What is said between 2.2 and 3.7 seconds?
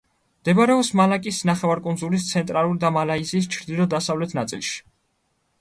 ცენტრალურ და მალაიზიის